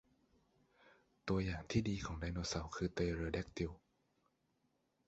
[1.27, 3.71] ตัวอย่างที่ดีของไดโนเสาร์คือพเตเรอแดกติล